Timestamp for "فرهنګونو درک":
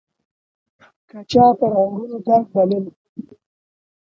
1.59-2.47